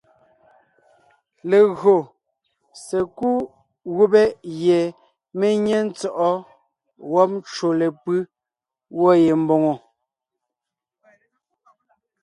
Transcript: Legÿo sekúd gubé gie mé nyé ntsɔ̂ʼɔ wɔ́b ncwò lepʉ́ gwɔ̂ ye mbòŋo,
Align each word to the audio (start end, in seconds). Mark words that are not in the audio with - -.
Legÿo 1.49 1.95
sekúd 2.85 3.45
gubé 3.95 4.23
gie 4.57 4.79
mé 5.37 5.47
nyé 5.65 5.77
ntsɔ̂ʼɔ 5.87 6.31
wɔ́b 7.11 7.29
ncwò 7.39 7.67
lepʉ́ 7.79 8.19
gwɔ̂ 8.95 9.11
ye 9.25 9.33
mbòŋo, 9.43 9.73